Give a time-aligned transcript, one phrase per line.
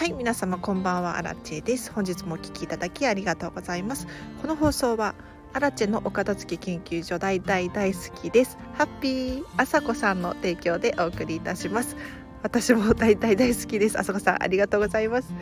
[0.00, 1.18] はい皆様こんばんは。
[1.18, 1.92] アラチェです。
[1.92, 4.06] 本日もお聞きいただきありがとうございます。
[4.40, 5.14] この放送は
[5.52, 8.56] アラチェのお片付け研究所大大大好きです。
[8.78, 11.96] ハッピーあさこさんの提供でお送りいたします。
[12.42, 13.98] 私も大大大好きです。
[13.98, 15.32] あさこさんありがとうございます。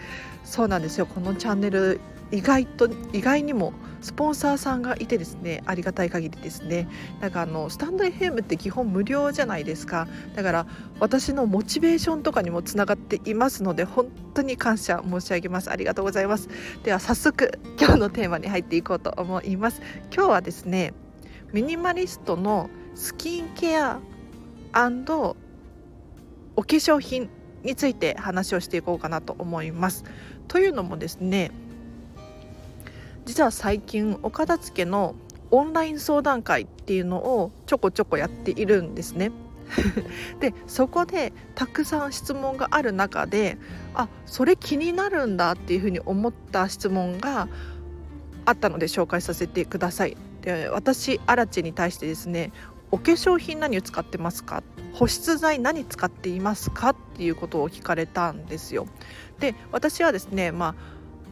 [0.44, 1.06] そうなんですよ。
[1.06, 2.00] このチャンネル
[2.30, 3.72] 意外と意外にも
[4.02, 6.88] スポンサーさんがいてですねありがたい限りですね。
[7.20, 10.08] なんかあのスタンド FM って基本無料じゃないですか。
[10.34, 10.66] だから
[11.00, 15.70] 私のモチベーションとかにもつながっていますので本当に感謝申し上げます。
[15.70, 16.48] ありがとうございます。
[16.82, 19.80] では早速今日のテーマに入っていこうと思います。
[20.14, 20.92] 今日はですね
[21.52, 24.00] ミニマリストのスキンケア
[26.58, 27.30] お化粧品
[27.62, 30.04] について話をしていこうかなと思います
[30.48, 31.52] というのもですね
[33.26, 35.14] 実は最近お片付けの
[35.52, 39.30] オンライン相談会っていうのをちょこちょこやっているんですね。
[40.40, 43.58] でそこでたくさん質問がある中で
[43.94, 47.48] あそれ気になるんだっていうふうに思った質問が
[48.46, 50.16] あったので紹介させてください。
[50.42, 52.50] で私アラチェに対してですね
[52.90, 54.62] お化粧品何を使ってますか？
[54.92, 56.90] 保湿剤何使っていますか？
[56.90, 58.86] っていうことを聞かれたんですよ。
[59.38, 60.74] で私はですねま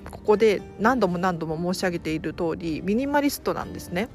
[0.04, 4.08] あここで何度も何度も申し上げている通りミニマリストなんですね。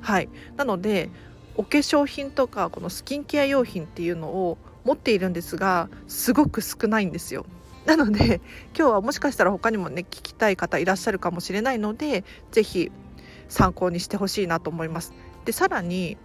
[0.00, 1.10] はいなので
[1.56, 7.46] お化粧品とかこのスキンケア用品っていうのを持っているんですがすごく少ないんですよ。
[7.86, 8.40] なので
[8.76, 12.92] 今日はもしかしたら他にもね聞きたい方いらっしゃるかもしれないので是非
[13.48, 15.14] 参考にしてほしいなと思います。
[15.44, 16.18] でさらに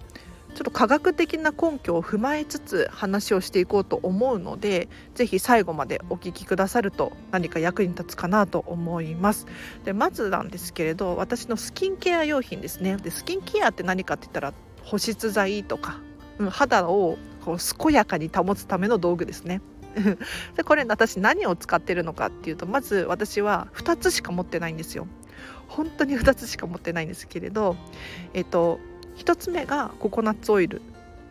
[0.53, 9.47] ちょっと科学的な根拠を踏まえつつ話をしていこうと思うので是非最後までお聞きくださると何か役に立つかなと思います。
[9.85, 12.97] でまずなんですけれど私のスキンケア用品ですね。
[12.97, 15.99] でスキンケアって何かって言ったら保湿剤とか、
[16.37, 19.61] うん、肌をこう健やかに保つための道具ですね。
[20.55, 25.07] でこれ私何を使ってるのかっていうとまず私は2つしか持ってないんですよ。
[25.67, 27.77] 本当に2つしか持ってないんですけれど
[28.33, 28.79] えっと
[29.17, 30.81] 1つ目がココナッツオイル。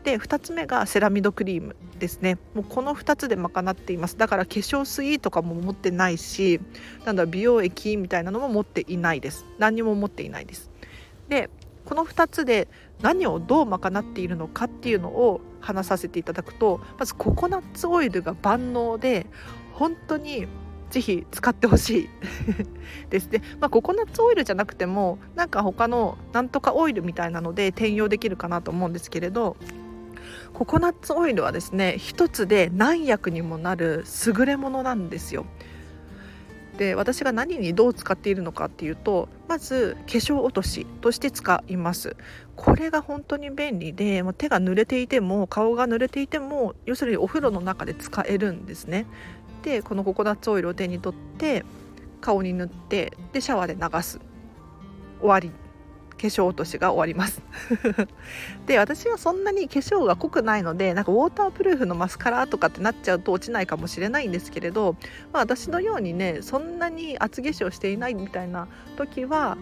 [0.05, 2.39] で2つ目がセラミドクリームですね。
[2.55, 4.17] もうこの2つで賄っています。
[4.17, 6.61] だから化粧水とかも持ってないし
[7.05, 9.45] なんだ美容液みたいなのも持っていないです。
[9.59, 10.71] 何にも持っていないです。
[11.29, 11.51] で
[11.85, 12.69] この2つで
[13.03, 19.27] 何をどう賄っているのかっていうのを話させていただくとまずココナッツオイルが万能で
[19.73, 20.47] 本当に
[20.91, 22.09] ぜひ使ってほしい。
[23.09, 23.28] です。
[23.28, 29.56] ね、まあ、ココナッツオイルじゃなくてもなんか他のなんとかオイルみたいなので転用できるかなと思うんですけれど
[30.53, 35.47] ココナッツオイルはですね一つで何役にもなる優れものなんですよ。
[36.77, 42.17] で私が何にどう使っているのかっていうとまず化粧落としとして使います。
[42.57, 49.07] これが本当に便利で手が濡れていても顔が濡れていても要するにお風呂の中で使えるんですね。
[49.62, 51.65] でこのココナッツオイルを手に取って
[52.21, 54.21] 顔に塗ってでシャワーで流す。
[55.21, 55.53] 終わり。
[56.21, 57.41] 化粧落としが終わります。
[58.66, 64.97] で私はそんなに化粧が濃くないのでなんかウォータープルーフのマスカラとかってなっちゃうと落ちないかもしれないんですけれど、
[65.32, 69.56] まあ、私のようにねそんなに厚化粧していないみたいな時は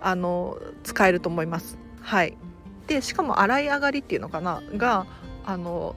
[0.00, 1.76] あの使えると思います。
[2.00, 2.38] はい。
[2.86, 4.62] でしかも洗い上がりっていうのかな？
[4.78, 5.04] が
[5.44, 5.94] あの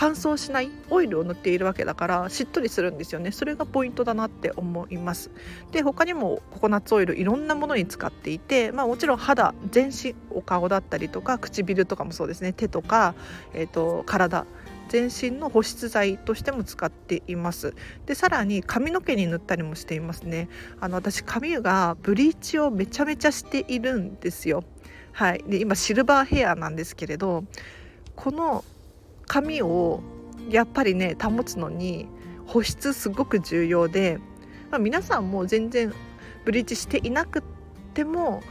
[0.00, 3.32] 乾燥しないオイルを塗っているわけだからしっとりするんですよね。
[3.32, 5.30] それがポイントだなって思います。
[5.72, 12.54] で他にもココナッツオイルいろんなものに使っていてまあもちろん肌全身お顔だったりとか唇とかもそうですね。
[12.54, 13.14] 手とか、
[13.52, 14.46] えーと、体
[14.88, 17.74] 全身の保湿剤としても使っています。
[18.06, 20.48] でさらに髪の毛に塗ったりもしていますね。
[20.80, 24.64] あの私髪がブリーチをめちゃめちゃしているんですよ。
[25.12, 25.44] はい。
[25.46, 27.44] で今シルバーヘアなんですけれど
[28.16, 28.64] この
[29.30, 30.02] 髪を
[30.48, 32.08] やっぱりね保つのに
[32.48, 34.18] 保湿すごく重要で、
[34.72, 35.94] まあ、皆さんも全然
[36.44, 37.44] ブリーチしていなく
[37.94, 38.42] ても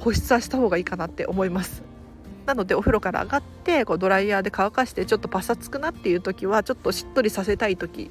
[0.00, 1.84] 保湿はした方がいいかなって思います。
[2.44, 8.10] なのでお風呂から上がってこうドライヤーで乾かしてちょっとパサつくなっていう時はちょっとしっとりさせたい時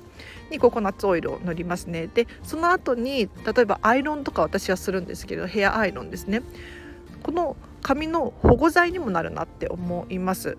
[0.52, 2.08] にココナッツオイルを塗りますね。
[2.08, 6.44] でその後に例えばアイロンとか私はするんですけどヘアアイロンですね。
[7.24, 10.58] この髪の保護剤にもなるなって思います。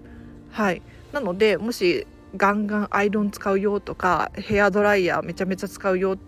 [0.51, 0.83] はい
[1.13, 2.07] なのでもし
[2.37, 6.19] ガンガンアイロン使うよとかヘアドライヤーめちゃめちゃ使うよっ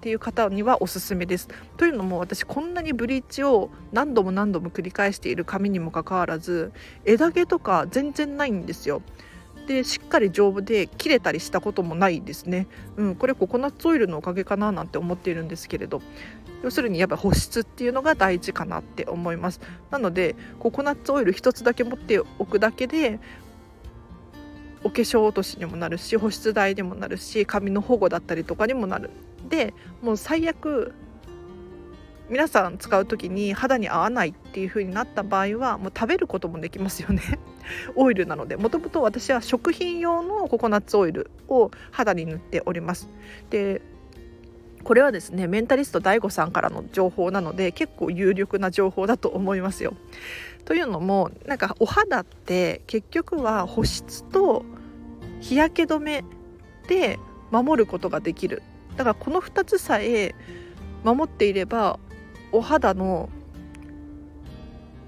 [0.00, 1.48] ていう方にはおすすめです。
[1.76, 6.72] というのも私こんなにブリーチを何度も何度も繰り返している髪にもかかわらず
[7.04, 9.02] 枝毛とか全然ないんですよ。
[9.66, 12.66] でしっかり丈夫で切れたりしたこともないですね。
[12.96, 16.02] うん、これココナッツオイルのおかげかななんて思っているんですけれど
[16.62, 19.60] 要するにやっぱ保湿っていうのが大事かなって思います
[19.90, 23.18] なのでココナッツオイル1つだけ持っておくだけで
[24.84, 29.10] お化粧落としにもなるし保湿剤にもなるし髪の保護だったりとかにもなる。
[29.48, 30.94] でもう最悪
[32.28, 37.20] 皆さん使う時に肌に合わないっていう風になった場合はもう食べることもできますよね。
[37.94, 38.56] オイルなので。
[38.56, 43.08] もともと私は食品用のココナッツオイルを肌に塗っております。
[43.50, 43.82] で
[44.82, 49.94] これはですねメンタリスト DAIGO さんからの情報なので結構有力な情報だと思いますよ。
[50.64, 54.64] というのもなんかお肌って結局は保湿と
[55.42, 56.24] 日焼け止め
[56.88, 57.18] で
[57.50, 58.62] 守ることができる
[58.96, 60.34] だからこの2つさえ
[61.04, 61.98] 守っていれば
[62.52, 63.28] お肌の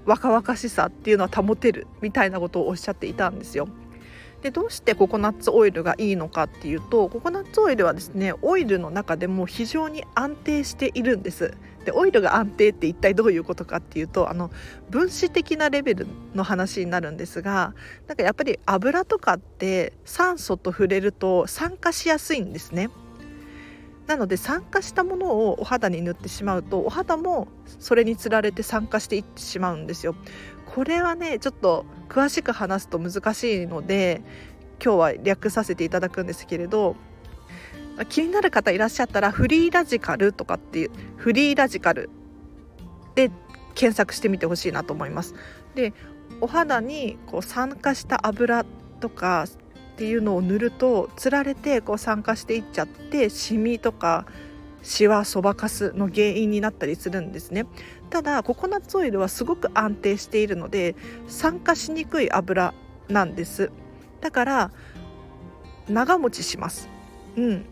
[0.05, 3.67] 若々しさっていうのは保てるみたいなことをおっしゃっていたんですよ。
[4.41, 11.55] でどうしてココナッツオイルがいいのかっていうとココナッツオイルはですねオイルの中でも非常に安定しているんです。
[11.85, 14.51] でオイルが安定って一体どういうことかっていうとあの
[14.89, 17.73] 分子的なレベルの話になるんですが
[18.07, 22.89] なんかやっぱり油とかって酸素と触れると酸化しやすいんですね。
[24.07, 27.47] なので酸化したものをお肌に塗ってしまうとお肌も
[27.79, 30.15] それにつられて酸化していってしまうんですよ。
[30.67, 34.21] これはねちょっと詳しく話すと難しいので
[34.83, 36.95] 今日は略させていただくんですけれど
[38.09, 42.09] 気になる方いらっしゃったらフリーラジカルとかっていうフリーラジカル
[43.15, 43.31] で
[43.73, 45.35] 検索してみてほしいなと思います。
[45.75, 45.93] で
[46.41, 48.65] お肌にこう酸化した油
[48.99, 54.25] とかっていうのを塗るとつられてこう酸化していっちゃってシミとか
[54.81, 57.65] シワそばかすの原因になったりするんですね。
[58.09, 60.95] ただココナッツオイルはすごく安定しているので
[61.27, 62.73] 酸化しにくい油
[63.07, 63.71] なんです。
[64.21, 64.71] だから
[65.87, 66.89] 長持ちします。
[67.35, 67.65] うん。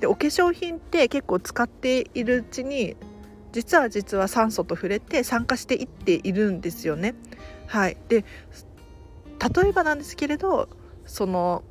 [0.00, 2.96] でお化粧品って結構使っているうちに
[3.52, 7.14] 実は実は酸素と触れて酸化していっているんですよね。
[7.66, 7.96] はい。
[8.08, 8.24] で
[9.54, 10.68] 例えばなんですけれど
[11.06, 11.62] その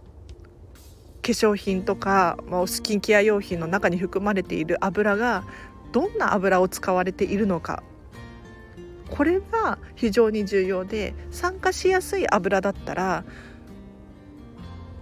[1.21, 5.43] 化粧品とか、まあ、スキンケア用品の中に含まれている油が
[5.91, 7.83] どんな油を使われているのか。
[9.09, 13.23] これが非常に重要で酸化しやすい油だったら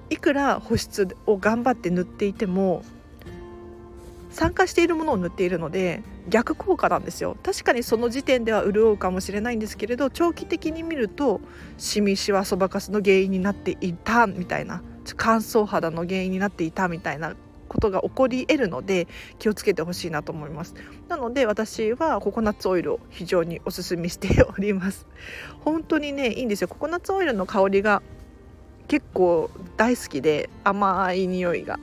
[0.09, 2.83] いくら保湿を頑張って塗っていても
[4.35, 7.37] 酸化しているものを塗っているので逆効果なんですよ。
[7.41, 11.39] 確かにその時点では潤うかもしれないんですけれど長期的に見ると
[11.77, 14.83] シミシワそばかすの原因になっていたみたいな
[15.15, 17.37] 乾燥肌の原因になっていたみたいな
[17.69, 19.07] ことが起こり得るので
[19.39, 20.75] 気をつけてほしいなと思います。
[21.07, 25.07] なので私はココナッツオイルを非常におすすめしております。
[25.61, 26.67] 本当にねいいんですよ。
[26.67, 28.01] ココナッツオイルの香りが
[28.89, 31.79] 結構大好きで甘い匂いが。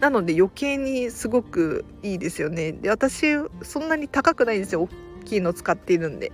[0.00, 2.72] なので余計にすごくいいですよね。
[2.72, 4.88] で私そんなに高くないんですよ。
[5.20, 6.32] 大きいの使っているんで。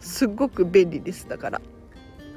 [0.00, 1.62] すっごく便利ですだから。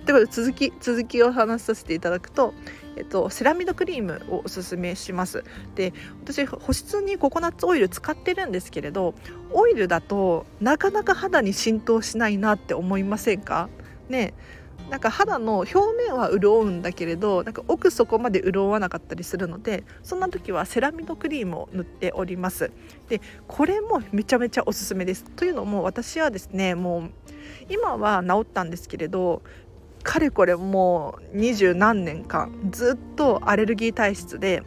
[0.05, 2.53] ということで続き続きを話させていただくと、
[2.95, 5.43] えっと、セラミドクリームをおすすめします。
[5.75, 5.91] で
[6.23, 9.15] 私保湿にココナッツオイル使ってるんですけれど
[9.51, 13.67] オイルだとなかなか肌に浸透しないなって思いませんか？
[14.07, 14.33] ね。
[14.89, 22.71] なんか肌の表面は潤うんだけれどなんか奥底まで潤わなかったりするのでそんな時はセラミドクリームを塗っております。
[23.09, 25.25] でこれもめちゃめちゃおすすめです。
[25.25, 27.11] というのも私はですねもう
[27.69, 29.41] 今は治ったんですけれど
[30.03, 34.63] かれこれもう二十何年間ずっとアレルギー体質で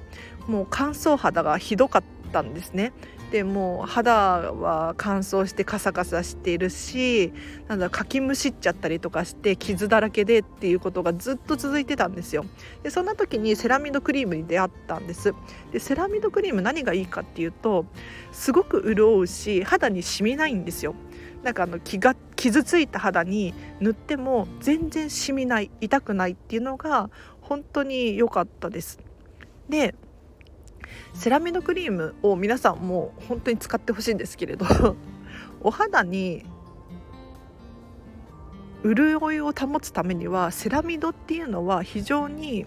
[0.47, 2.20] もう乾燥肌がひどかった。
[2.31, 2.93] たんですね。
[3.31, 7.33] でもう肌は乾燥してカサカサしているし
[7.69, 12.45] なんだかきむしっちゃったりとかして傷だらけでっていうことがずっと続いてたんですよ。
[12.83, 15.33] でそんな時にセラミドクリームに出会ったんです。
[15.73, 17.87] でセラミドクリーム何がいいかっていうと
[18.33, 20.95] すごく潤うし肌に染みないんですよ。
[21.43, 27.11] なんかあの気が傷ついた肌に塗っても全然染みない痛くないっていうのが
[27.41, 28.99] 本当に良かったです。
[29.69, 29.95] で
[31.15, 34.67] セラミドクリームを皆さんも本当に使ってほしいんですけれど
[35.61, 36.45] お肌に
[38.83, 42.65] 潤いを保つためにはセラミドっていうのは非常に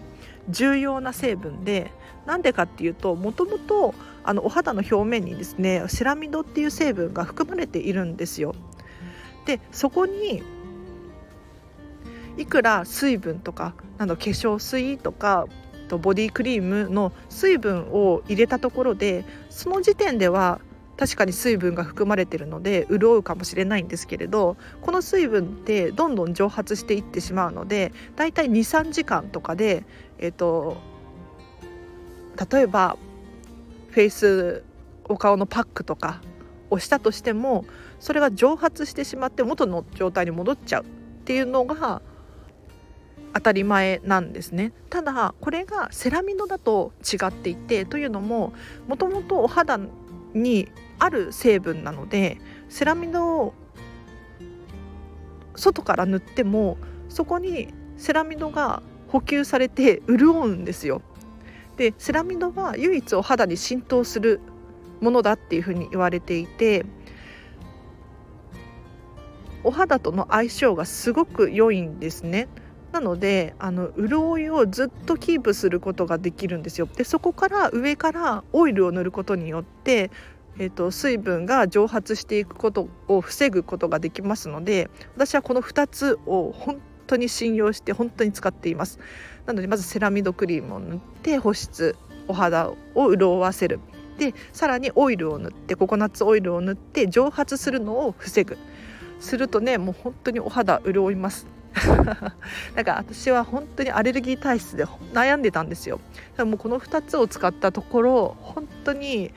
[0.48, 1.90] 重要な成分で
[2.26, 3.94] なんでかっていうともともと
[4.42, 8.54] お肌の表面にですねセラミドっていう成分が含まれているんですよ。
[9.44, 10.42] でそこに
[12.36, 15.46] いくら水分とかなど化粧水とか
[15.88, 20.60] ボディクリームの水分を入れたところでその時点では
[20.96, 29.84] 確かに水分が含まれてるので潤うかもしれないんですけれどこの水分ってどんどん蒸発していってしまうのでだいたい23時間とかで、
[30.18, 30.76] えーと、
[32.50, 32.96] 例えば
[33.90, 34.64] フェイス
[35.04, 36.22] お顔のパックとか
[36.70, 37.64] をしたとしても
[37.98, 40.86] それが蒸発してしまって元の状態に戻っちゃうっ
[41.24, 42.02] ていうのが
[43.34, 48.52] 当たり前なんですねただこれがセラミドだと違っていてというのも
[48.86, 49.78] もともとお肌
[50.32, 52.38] にある成分なので
[52.68, 53.54] セラミドを
[55.56, 61.02] 外から塗ってもそこにセラミドが補給されて潤うんですよ。
[61.76, 64.40] でセラミドは唯一お肌に浸透する
[65.00, 66.86] ものだっていうふうに言われていて
[69.64, 72.48] お肌との相性がすごく良いんですね。
[72.94, 76.86] なのであの潤いをずっとキープすることができるんですよ。
[76.86, 80.12] でそこから上からオイルを塗ることによって
[80.56, 89.00] えーと、水分が蒸発していくことを防ぐことができますので私はこの2つを本当に信用して本当に使っています。
[89.46, 91.96] なのでまずセラミドクリームを塗って保湿
[92.28, 92.76] お肌を
[93.16, 93.80] 潤わせる。
[94.16, 98.56] でさらにオイルを塗ってココナッツオイルを塗って蒸発するのを防ぐ。
[99.18, 101.48] するとねもう本当にお肌潤います。
[102.74, 106.00] だから私は本当にアレルギー体質で悩んでたんですよ。
[106.38, 109.32] もこの2つを使ったところ本当に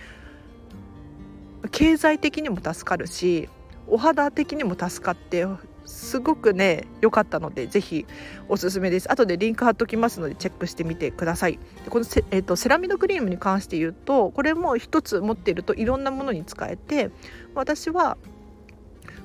[1.71, 3.49] 経済的にも助かるし
[3.87, 5.45] お肌的にも助かって
[5.85, 8.05] すごくね良かったのでぜひ
[8.49, 9.11] おすすめです。
[9.11, 11.59] 後でリンク貼っときますのでチェックしてみてください。
[11.83, 17.09] でこのセ,、えーと、セラミドクリームに関して言うとこれも一つ持っているといろんなものに使えて
[17.55, 18.17] 私は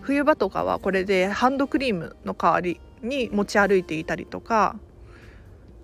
[0.01, 4.77] 冬場とかはこれでハンドクリームの代わりに持ち歩いていたりとか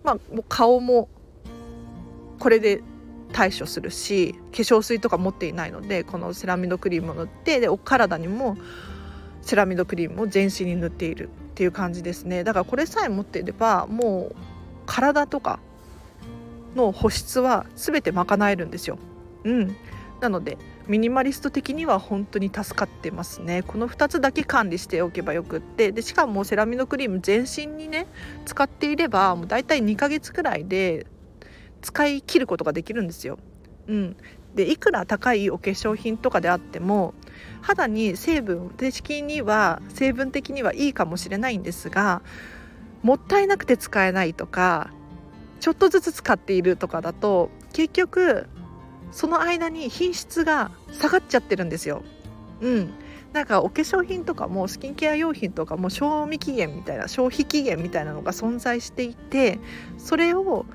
[0.04, 1.08] まあ顔も
[2.38, 2.82] これで
[3.32, 8.56] 対処するし化粧水とか持っていないのでこのセラミドクリームを塗ってでお体にも
[9.42, 14.36] セラミドクリームを全身に塗っているっていう感じですねだからこれさえ持っていればもう
[14.86, 15.60] 体とか
[16.74, 18.98] の保湿は全て賄えるんですよ。
[19.44, 19.76] うん、
[20.20, 20.58] なので
[20.88, 23.62] ミニマリスト的には本当に助かってますね。
[23.62, 25.92] この2つだけ管理しておけばよくって。
[25.92, 28.06] でしかもセラミドクリーム全身にね
[28.46, 31.06] 使っていればもう大体2ヶ月くらいで
[31.82, 33.38] 使い切ることができるんですよ。
[33.86, 34.16] うん、
[34.54, 37.14] でいくら高いお化粧品とかであっても
[37.60, 42.22] 肌に成分的には成分的にはいいかもしれないんですが
[43.02, 44.90] もったいなくて使えないとか
[45.60, 48.48] ちょっとずつ使っているとかだと結局
[49.10, 52.02] その間に品質が下がっちゃってるんですよ。
[52.60, 52.90] うん、
[53.32, 59.58] なんかお化粧品とかもスキンケア用品とかも賞味期限みたいな消費期限みたいなのが存在していて
[59.96, 60.66] それを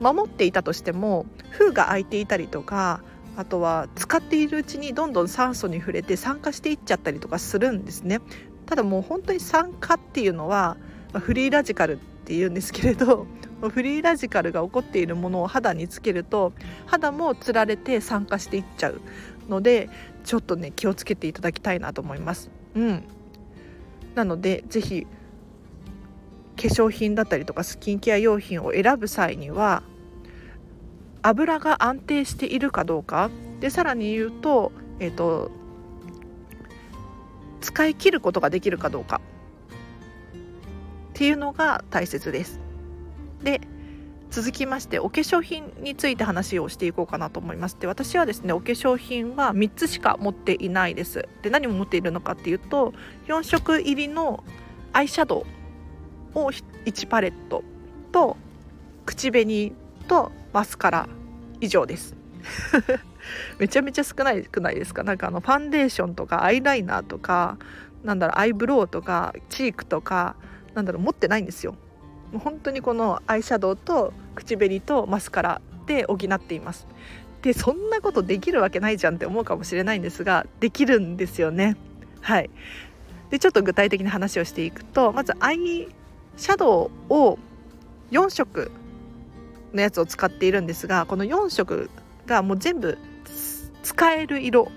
[0.00, 3.02] 守っていたとしても封が開いていたりとか
[3.36, 8.20] あとは使っているうちにどんどん酸素に触れて酸化していっちゃったりとかするんですね
[8.66, 10.76] ただもう本当に酸化っていうのは
[11.12, 13.26] フリーラジカルっていうんですけれど
[13.68, 16.52] フリーラジカルが起こっているものを肌につけると
[16.86, 19.00] 肌もつられて酸化していっちゃう
[19.48, 19.88] ので
[20.24, 22.50] ちょっとね気をつけていただきたいなと思います。
[22.74, 23.04] うん、
[24.14, 25.06] なので是非
[26.56, 29.82] 化粧品だったりとかスキンケア用品を選ぶ際には
[31.22, 35.50] 油が安定しているかどうかでさらに言うと,、えーと、
[37.60, 39.20] 使い切ることができるかどうか
[41.10, 42.58] っていうのが大切です。
[43.42, 43.60] で
[44.30, 51.28] 続きましてお化粧品について話をしていこうかなと思いますで私はですねお化粧品は3つしか持っていないです。
[51.42, 52.94] で何を持っているのかっていうと
[53.26, 54.42] 4色入りの
[54.94, 55.44] アイシャド
[56.34, 57.62] ウを1パレット
[58.10, 58.36] と
[59.04, 59.72] 口紅
[60.08, 61.08] とマスカラ
[61.60, 62.16] 以上です。
[63.58, 65.02] めちゃめちゃ少ないくないですか？
[65.02, 67.58] なんかあのファンデーションとかアイライナーとか
[68.02, 70.36] なんだろうアイブロウとかチークとか
[70.74, 71.74] なんだろう持ってないんですよ。
[72.32, 76.86] もう本当にこのアイシャドウと口紅とマスカラで補っています。
[77.42, 81.76] でそんなことできるわけないじゃんって思うかもしれないんですができるんですよね。
[82.20, 82.50] はい。
[83.30, 85.88] でちょっと具体的に話をしていくとまずアイ
[86.36, 87.38] シャドウを
[88.10, 88.70] 4色
[89.74, 91.90] のやつを使っているんですがこの4色
[92.26, 92.98] がもう全部
[93.82, 94.68] 使える色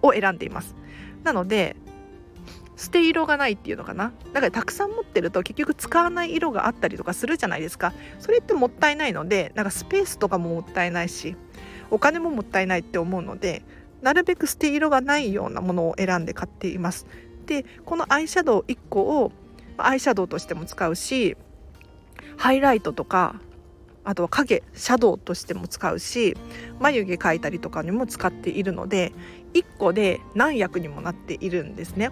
[0.00, 0.74] を選んでいます。
[1.24, 1.76] なので
[2.82, 4.12] 捨て色がないっていうのかな？
[4.32, 7.92] だからたくさん持ってると結局使わない色があったりとかするじゃないですか。
[8.18, 11.36] それってもったいないのでなんかスペースとかももったいないし
[11.90, 13.62] お金ももったいないって思うので
[14.00, 17.06] なるべく捨て色がないようなものを選んで買っています。
[17.46, 19.30] でこのアイシャドウ1個を
[19.76, 21.36] アイシャドウとしても使うし
[22.36, 23.36] ハイライトとか
[24.04, 26.36] あとは影シャドウとしても使うし
[26.80, 29.12] 眉毛描いたりとかにも使っているので
[29.54, 32.10] 1個で何役にもなっているんですね。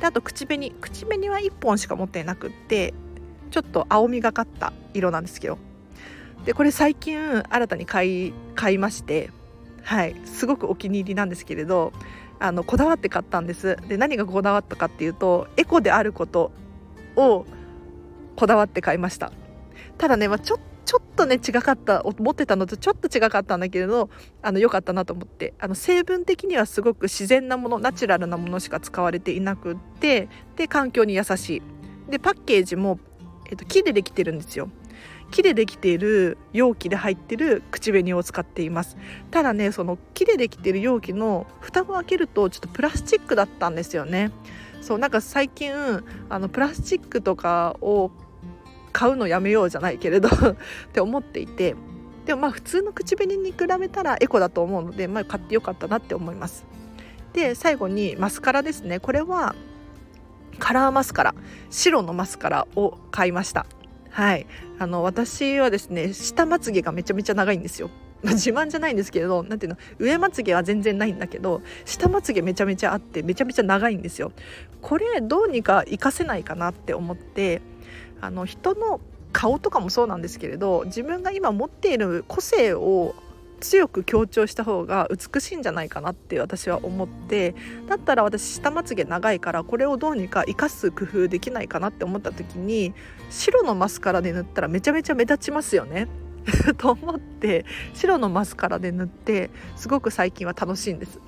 [0.00, 2.94] であと口紅口紅は1本しか持ってなくって
[3.50, 5.58] ちょっと青みがかった色なんですけど。
[6.44, 9.30] でこれ最近新たに買い買いまして
[9.82, 10.14] はい。
[10.26, 11.92] すごくお気に入りなんですけれど
[12.38, 13.76] あのこだわって買ったんです。
[13.88, 16.52] で何がこだわったかっていうとエコであること
[17.16, 17.46] を
[18.36, 19.32] こだわって買いました。
[19.96, 24.10] ただね、まあ、ちょちょっとね違かった思ってたのとちょっと違かったんだけれど
[24.42, 25.54] あの良かったなと思って。
[25.58, 31.62] あの成分的にはすごく自然なものナチュラルなものしか使われていなくってで環境に優しい。
[32.10, 32.98] でパッケージも、
[33.50, 34.68] えっと、木でできてるんですよ。
[35.30, 38.96] 木でできている容器で入ってる口紅を使っています。
[39.30, 44.30] ただねその木でできている容器の蓋を開けるとちょっとプラスチックだったんですよね。
[44.80, 45.72] そうなんか最近
[46.28, 48.10] あのプラスチックとかを
[48.94, 50.56] 買うのやめようじゃないけれど っ
[50.92, 51.74] て思っていて
[52.24, 56.64] でもまあ普通の口紅に比べたらエコだと思うので、まあ、買ってよかったなって思います。
[57.34, 59.00] で最後にマスカラですね。
[59.00, 59.54] これは
[60.58, 61.34] カラーマスカラ
[61.68, 63.66] 白のマスカラを買いました。
[64.10, 64.46] はい。
[64.78, 67.90] あの私はですね下まつげがめちゃめちゃ長いんですよ。
[68.22, 74.32] 自慢じゃないんですけれど何ていうの上まつげは全然ないんだけど下まつげめちゃめちゃあってめちゃめちゃ長いんですよ。
[74.80, 77.60] これどうにか活かせないかなって思って
[78.24, 79.00] あの人の
[79.32, 83.14] 顔とかもそうなんですけれど自分が今持っている個性を
[83.60, 87.54] 強く強調した方が美しいんじゃないかなって私は思って
[87.88, 92.94] だったら私下まつげ長いからこれをどうにか生かす工夫できないかなって思った時に
[93.30, 96.08] 白のマスカラで塗ったらめちゃめちゃ目立ちますよね
[96.76, 97.64] と思って
[97.94, 101.20] 白のマスカラで塗ってすごく最近は楽しいんです。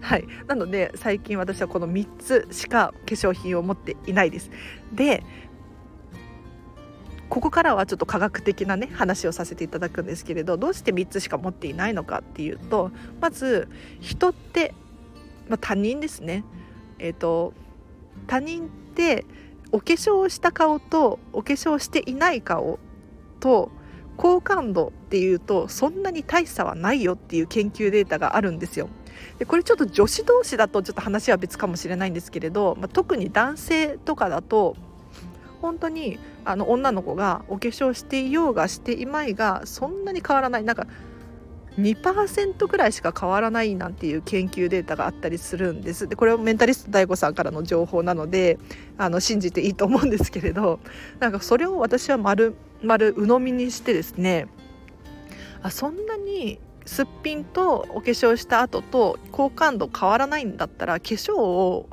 [0.00, 4.50] はい、なので最近私はこの3つしか化粧品を持っていないです。
[4.92, 5.22] で
[7.32, 12.90] ここからはちょっと科学的なね話をさせていただくんですけれどどうして3つしか持っていないのかっていうと
[13.22, 13.70] まず
[14.00, 14.74] 人って、
[15.48, 16.44] まあ、他人ですね。
[16.98, 17.54] えーと、
[18.26, 19.24] 他人って
[19.72, 22.78] お化粧した顔とお化粧していない顔
[23.40, 23.70] と
[24.18, 28.90] 好感度っていうとそんなに大差はないよっていう研究データがあるんですよ。
[29.38, 34.76] でこれちょっと女子同士だとちょっと話は別かもしれないんですけれど、まあ、特に男性とかだと
[35.62, 40.64] 本当にあの女の子がお化粧していようがしていまいがそんなに変わらない。
[40.64, 40.88] なんか
[41.78, 46.08] 2%ぐらいしか変わらないなんていう研究データがあったりするんです。
[46.08, 48.58] でこれはメンタリスト DAIGO さんからの情報なので
[48.98, 50.80] あの信じていいと思うんですけれど。
[51.20, 54.48] なんかそれを私は丸々鵜呑みにしてですね
[55.62, 61.88] あそんなにすっぴんとお化粧した後と好感度変わらないんだったら化粧を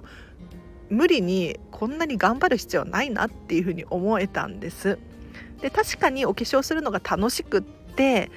[0.89, 4.97] 無理にこんなに頑張る必要ないなっていうふうに思えたんです。
[5.61, 8.31] で確かにお化粧するのが楽しくって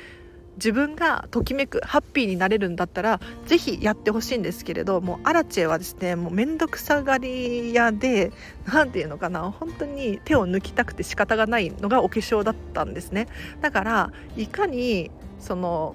[0.57, 8.33] 自分がときめくハッピーになれるんだったら是非やってほしいんですけれどもうアラチェはですねもう面倒くさがり屋で
[8.67, 13.29] 何て言うのかな本当に手を抜きたくて仕方がないのがお化粧だったんですね。
[13.61, 15.95] だからいかにその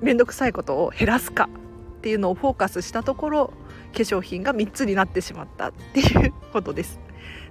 [0.00, 1.48] 面倒くさいことを減らすか
[1.98, 3.52] っていうのをフォーカスしたところ
[3.92, 7.00] 化粧品が3つになってしまったっていうことです。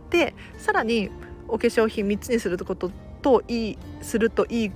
[0.09, 1.09] でさらに
[1.47, 4.71] お化粧品3つにすることといいするといい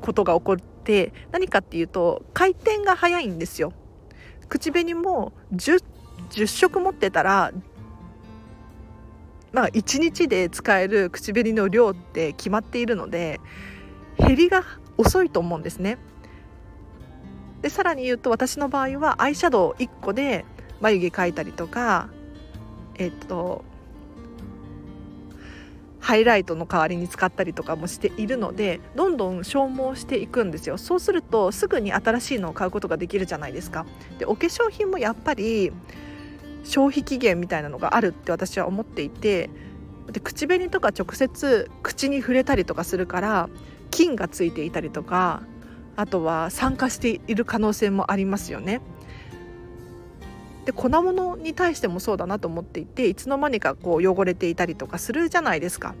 [0.00, 3.72] ことが起こって何かっていうと回転が早いんですよ。
[4.48, 5.82] 口紅も 10,
[6.30, 7.52] 10色持ってたら
[9.52, 13.40] まあ1日で使える口紅の量って決まっているので
[14.18, 14.62] 減りが
[14.98, 15.98] 遅いと思うんですね。
[17.62, 20.44] でさらに言うと私の場合はアイシャドウ1個で
[20.80, 22.08] 眉毛描いたりとか
[22.96, 23.64] えっと
[26.06, 30.78] ハイライトの代わりに使ったりとかもしているのでどんどん消耗していくんですよ。
[30.78, 33.86] そうするとすぐに新しいのを買うことができるじゃないですか。
[34.18, 35.72] でお化粧品もやっぱり
[36.62, 39.50] 消費期限みたいなのがあるって私は思っていて
[40.12, 43.48] で口紅とか直接口に触れたりとかするから
[43.90, 45.42] 菌がついていたりとか
[45.96, 48.80] あとは酸化している可能性もありますよね。
[50.66, 55.94] で粉物に対してもそうだなと思っていていつの間にかこう汚れていたりとかするじゃないですか。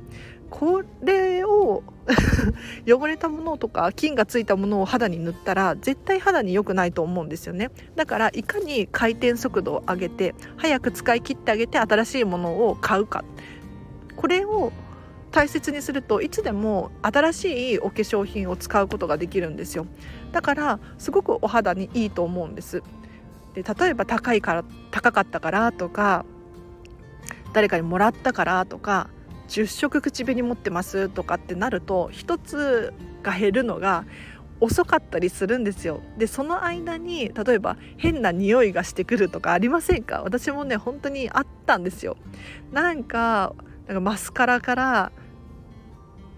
[0.50, 1.82] これを
[2.86, 7.70] 汚れたものとか菌がついたものを肌に塗ったら絶対肌に良くないと思うんですよね。
[7.94, 13.24] だからいかに回転速度を上げて早く使い切ってあげて新しいものを買うか。
[14.16, 14.72] これを
[15.30, 19.86] 大切にするといつでも新しいお化粧品を使うことができるんですよ。
[20.32, 22.82] だからすごくお肌にいいと思うんです。
[23.56, 26.24] で例えば高いから高かったからとか
[27.52, 29.08] 誰かにもらったからとか
[29.48, 32.92] 10色口紅持ってますとかってなると1つ
[33.22, 34.04] が減るのが
[34.60, 36.00] 遅かったりするんですよ。
[36.16, 40.22] でその間に例えば変な匂いがしてくるとかありませんか？
[40.22, 42.16] 私もね本当にあったんですよ。
[42.72, 43.54] なんか
[43.86, 45.12] なんかマスカラから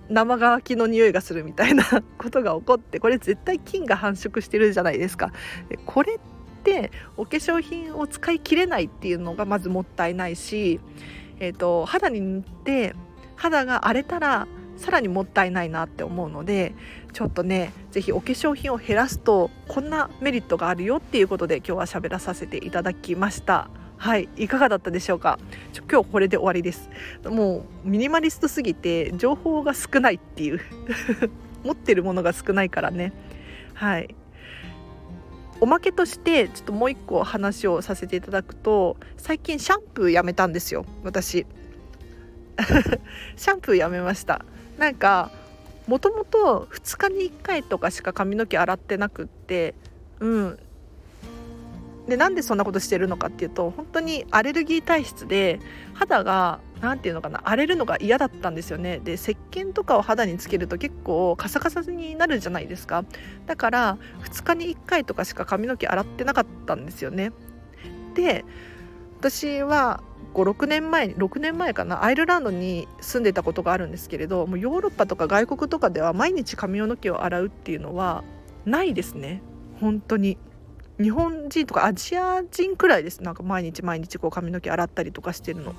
[0.09, 1.85] 生乾きの匂いがするみたいな
[2.19, 5.33] ことが起こってこれ絶対菌が繁殖してるじゃないですか。
[5.87, 6.19] これっ
[6.69, 10.81] てお化粧品を使い切れないっていうのがまずもったいないし
[11.41, 12.95] えーと、肌に塗って
[13.37, 16.75] 肌が荒れたらさらにもったいないなって思うので
[17.13, 23.71] ちょっとね是非お化粧品を減らすとこんなメリットがあるよっていうことで今日は喋らさせていただきました。
[23.97, 25.41] はいいかがだったでしょうか？
[25.73, 26.89] ちょ今日これで終わりです。
[27.25, 30.61] もうミニマリストすぎて情報が少ないっていう。
[31.65, 33.13] 持ってるものが少ないからね。
[33.75, 34.15] はい。
[35.61, 41.47] おまけとしてちょっともう一個話をさせていただくと最近シャンプーやめたんですよ私。
[43.37, 44.45] シャンプーやめました。
[44.79, 45.31] なんか
[45.87, 49.75] もともと2日に1回とかしか髪の毛洗ってなくって
[50.21, 50.59] うん。
[52.07, 55.61] でなんでそんなことしてるのかっていうと本当にアレルギー体質で
[55.93, 59.01] 肌が何て言うのかな荒れるのが嫌だったんですよね。
[59.03, 63.05] で石鹸とかを肌につけると結構カサカサになるじゃないですか。
[63.47, 67.33] だから2日に1回とかしか髪の毛洗ってなかったんですよね。
[68.15, 68.45] で
[69.19, 70.03] 私は
[70.35, 78.23] 56年前6年前かなアイルランドに住んでたことがあるんですけれどもうヨーロッパとか外国とかでは毎日髪の毛を洗うっていうのは
[78.65, 79.43] ないですね。
[79.81, 80.39] 本当に。
[81.01, 83.23] 日本人とかアジア人くらいです。
[83.23, 85.75] なんか毎日毎日こう髪の毛洗ったりとかしてるの。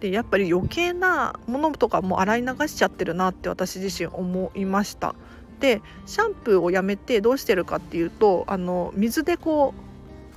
[0.00, 5.14] でやっぱり余計なものとかも洗い流しちゃってるなって私自身思いました。
[5.60, 9.89] でシャンプーをやめてどうしてるかっていうとあの水でこう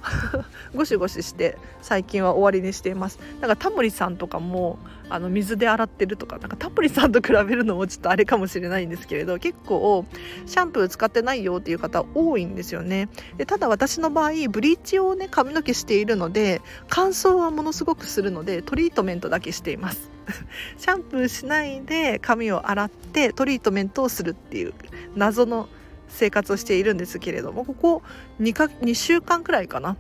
[0.76, 3.20] ゴシゴシして最近は終わりにしています。
[3.40, 4.78] なんかタモリさんとかも
[5.10, 10.06] あの水で洗ってるとかなんかタモリさんと比べるのもちょっとあれかもしれないんですけれど結構
[10.46, 13.10] シャンプー使ってないよっていう方多いんですよね。
[13.38, 20.12] でただ私の場合ブリーチをね髪の毛しているので乾燥はものすごくするのでトリートメントだけしています。
[20.78, 24.74] シャンプーしないで髪を洗ってトリートメントをするっていう
[25.16, 25.68] 謎の
[26.14, 28.02] 生活をしているんですけれどもここ
[28.40, 29.98] 2, か2週間くらいかな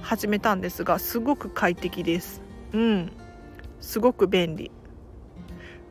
[0.00, 2.40] 始めたんですがすごく快適です。
[2.72, 3.12] うん。
[3.80, 4.70] すごく便利。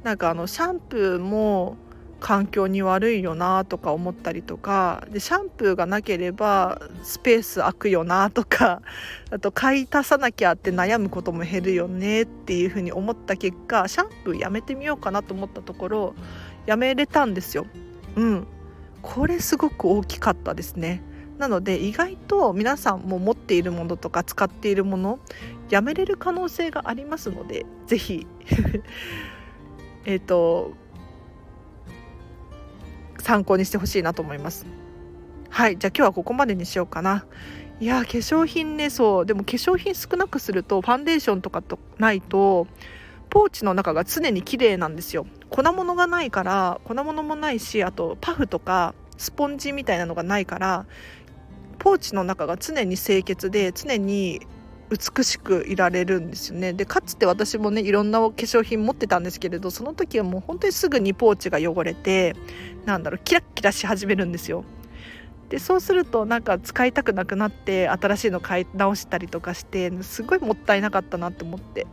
[0.03, 1.77] なんかあのシャンプーも
[2.19, 8.81] 環境に悪いよなとか思ったりとかでシャンプーがなければスペース空くよなとか
[9.31, 16.15] あと買い足さなきゃって悩むことも減るよねっていうふうに思った結果シャンプーやめてみようかなと思ったところ
[16.65, 17.67] やめれたんですよ。
[18.15, 18.47] うん。
[19.05, 21.03] これすごく大きかったですね。
[21.37, 25.19] なので意外と皆さんも持っているものとか使っているもの
[25.69, 28.25] やめれる可能性がありますので是非
[30.05, 30.73] えっと
[33.19, 34.65] 参考にしてほしいなと思います。
[35.49, 37.25] はいじゃあ今日はここまでにしようかな。
[37.79, 39.25] いや化粧品ねそう。
[39.25, 42.67] でも化粧品少なくするとファンデーションとかとないと
[43.35, 45.27] ポーチの中が常に綺麗なんですよ。
[45.49, 50.85] 粉物がないから粉物もないしあとパフとかスポンジみたいなのがないから
[51.77, 54.39] ポーチの中が常に清潔で常に
[54.89, 56.71] 美しくいられるんですよね。
[56.71, 62.37] でかつて私もねいろんな化粧品持ってたんですけれどその時はもう本当にすぐにポーチが汚れて
[62.85, 64.63] なんだろうキラッキラし始めるんですよ。
[65.49, 71.85] でそうするとなんか使いたくなくなって新しいの買い直したりとかしてすごいもったいなかったなって思って。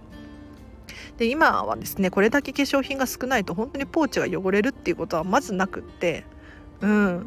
[1.23, 6.25] で今はですねこれだけ化粧品が少ないと本当にポーチが汚れるっていうことはまずなくって
[6.81, 7.27] うん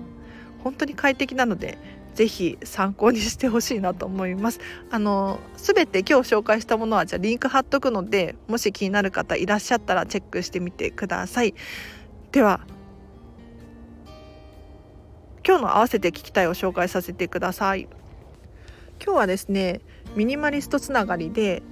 [0.65, 1.77] 本当に快適なので
[2.13, 4.59] ぜひ参考にしてほしいなと思います。
[4.91, 11.55] あの全て今日紹介したものはじゃあリンク貼っとくのでもし気になる方いらっしゃったらチェックしてみてください。
[12.33, 12.59] では
[15.47, 17.87] 今日の合わせて聞きたいを紹介させてください。
[19.01, 19.79] 今日はですね
[20.17, 21.63] ミニマリストつながりで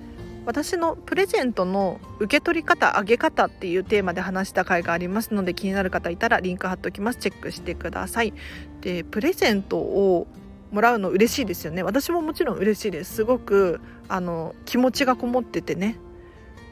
[0.45, 7.19] 私のプレゼントの受け取り方あげ方っていうテーマで話した回がありますので気になる方いたらリンク貼っておきます。
[7.19, 8.33] チェックしてください。
[8.81, 10.27] でプレゼントを
[10.71, 11.83] もらうの嬉しいですよね。
[11.83, 13.13] 私ももちろん嬉しいです。
[13.15, 13.79] すごく
[14.09, 15.97] あの気持ちがこもっててね。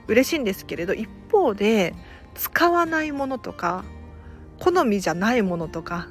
[0.07, 1.93] 嬉しいんですけれど一方で
[2.35, 3.85] 使わないものとか
[4.59, 6.07] 好みじゃないものとか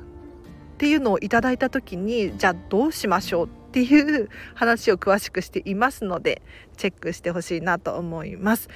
[0.74, 6.42] っていうのをいただいた時にじゃあどうしましょうっっていう話を詳しくしていますので
[6.76, 8.68] チェックしてほしいなと思います。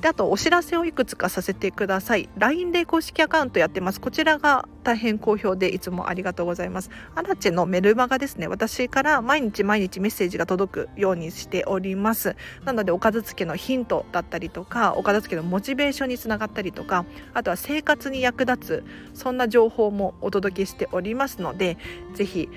[0.00, 2.28] であとお知らせをいくつかさせてください。
[2.36, 4.00] LINE で公式アカウントやってます。
[4.00, 6.90] こちらが大変好評でいつもありがとうございます。
[7.14, 8.46] アラチェのメルマガですね。
[8.46, 12.34] 私から毎日毎日メッセージが届くようにしております。
[12.64, 17.04] なのでお片付けのヒントだったりとかお片付けのモチベーションにつながったりとか
[17.34, 21.76] あとは生活に役立つそんな情報もお届けしておりますので
[22.14, 22.48] ぜひ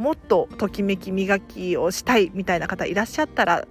[0.00, 3.68] もっとときめき磨きをしたいみたいな方いらっしゃったら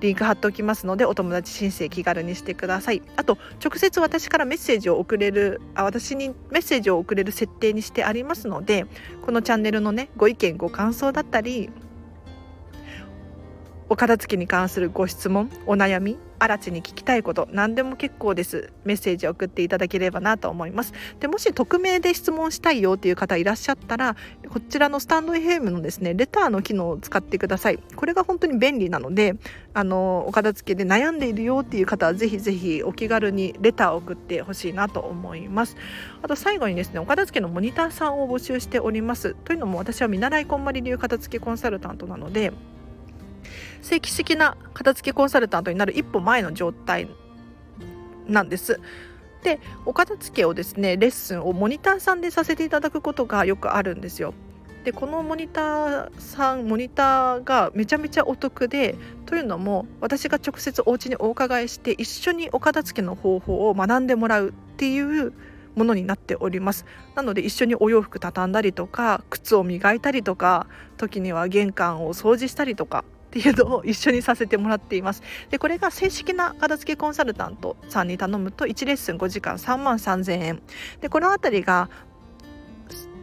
[0.00, 3.02] リンク貼っておきますのでお友達申請気軽にしてください。
[3.16, 8.86] あと直接私からメッセージを送れるあ私にメッセージを送れる設定にしてありますので
[9.22, 11.70] このチャンネルのねご意見ご感想だったり
[13.88, 18.72] お片付けに関するご質問お悩み荒地に聞きたいこと何でも結構です。
[18.84, 20.92] メッセージを送っていただければなと思います。
[21.20, 24.16] でもし匿名で質問したいよっていう方いらっしゃったら
[24.48, 27.78] こちらのスタンド FM のですねレターの機能を使ってください。
[27.96, 29.36] これが本当に便利なので
[29.74, 35.76] あのお片付けで悩んでいるよっていう方はぜひぜひお気軽にレターを送ってほしいなと思います。
[36.22, 39.34] あと最後にですねお片付けのモニターさんを募集しております。
[39.44, 42.52] というのも私は見習いこんまり流片付けコンサルタントなので
[43.84, 47.06] 正規的な片付けコンサルタントになる一歩前の状態
[48.26, 48.80] なんです。
[49.42, 54.32] でお片付けをですねレッスンをモニターさんでさせていただくことがよくあるんですよ。
[54.84, 65.34] でこのモニターさんモニターがめちゃめちゃお得でというのも私が直接お家にお伺いして一緒にお片付けの方法を学んでもらうっていう
[65.74, 70.66] ものになっておりますなので一緒にお洋服畳んだりとか靴を磨いたりとか
[70.96, 75.20] 時には玄関を掃除したりとかっていうのを一緒にさせてもらっています。
[75.50, 80.62] でこれが正式な片付けコンサルタントさんに頼むと1レッスン5時間3万3000円。
[81.00, 81.90] でこの辺りが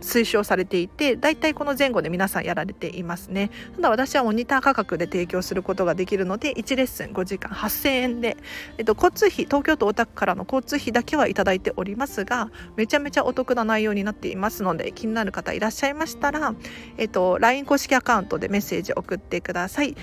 [0.02, 3.52] 推奨されていてだいたいこの前後で皆さんやられていますね。
[3.76, 8.38] ただ私はモニター価格で提供することができるので1レッスン5時間8000円で、
[8.78, 16.56] えっと、交通費東京都大田区からの交通費だけはいただいておりますがめちゃめちゃお得な内容になっていますので気になる方いらっしゃいましたら、
[16.98, 19.96] えっと、LINE 公式アカウントでメッセージ送ってください。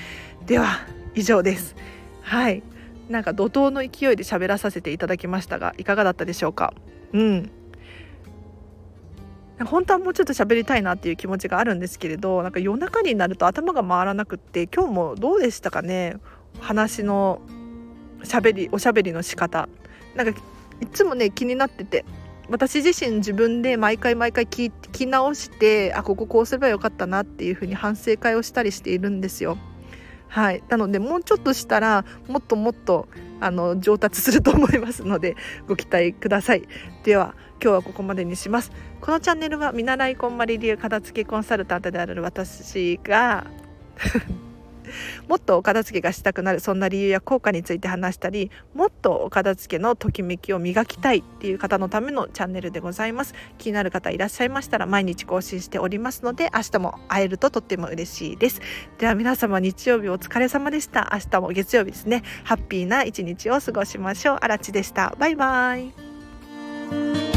[0.46, 1.74] では以上です。
[2.22, 2.62] はい。
[3.08, 6.74] なんか怒涛の勢いで喋らさせていただきましたがいかがだったでしょうか？
[7.12, 7.50] うん。
[9.64, 16.16] 本当はもうちょっと喋りたいなっていう気持ちがあるんですけれどなんか夜中になると頭が回らなくって今日もどうでしたかね？
[16.60, 17.40] 話の
[18.22, 19.68] しゃべりおしゃべりの仕方。
[20.14, 20.40] なんか
[20.80, 22.04] いつもね気になってて。
[22.50, 29.58] 私自身自分で毎回毎回聞き直してあこここうすればよかったなっていうふうに反省会をしたりしているんですよ。
[30.28, 33.08] はい、なのでもうちょっとしたらもっともっと
[33.40, 35.36] あの上達すると思いますので
[35.66, 36.68] ご期待ください。
[37.04, 43.46] では今日はここまでにしますこのチャンネルは見習いこんまり流片付けコンサルタントである私が
[45.28, 53.34] もっとお片付けがしたくなるそんな理由や効果について話したりもっとお片付けのときめきを磨きたいっていう方のためのチャンネルでございます。
[53.58, 58.60] 気になる方いらっしゃいましたら毎日更新しておりますので明日も会えるととっても嬉しいです。
[58.98, 61.10] では皆様日曜日お疲れ様でした。
[61.12, 62.22] 明日も月曜日ですね。
[62.44, 64.38] ハッピーな一日を過ごしましょう。
[64.40, 65.14] あらちでした。
[65.18, 67.27] バイバイ。